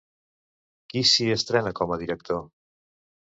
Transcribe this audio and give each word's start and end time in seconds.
Qui 0.93 1.03
s'hi 1.09 1.27
estrena 1.35 1.75
com 1.81 1.93
a 1.97 2.01
director? 2.05 2.41